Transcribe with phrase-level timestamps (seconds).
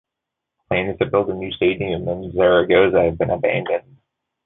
[0.67, 3.97] Plans to build a new stadium in Zaragoza have been abandoned.